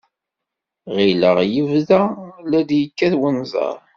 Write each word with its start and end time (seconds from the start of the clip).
Ɣileɣ 0.95 1.37
yebda 1.53 2.01
la 2.49 2.61
d-yekkat 2.69 3.13
wenẓar. 3.19 3.77